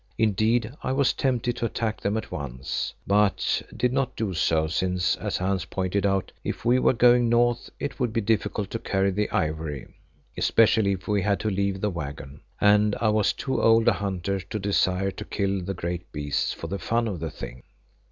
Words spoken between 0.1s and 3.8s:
Indeed I was tempted to attack them at once, but